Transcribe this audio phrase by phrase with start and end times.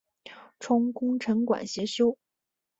[0.59, 2.17] 充功臣馆协修。